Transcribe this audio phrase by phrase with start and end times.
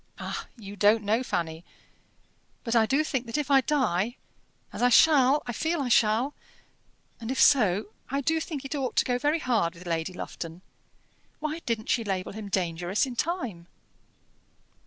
[0.17, 0.47] "Ah!
[0.57, 1.63] you don't know, Fanny.
[2.63, 4.17] But I do think that if I die
[4.73, 6.33] as I shall I feel I shall;
[7.19, 10.63] and if so, I do think it ought to go very hard with Lady Lufton.
[11.39, 13.67] Why didn't she label him 'dangerous' in time?"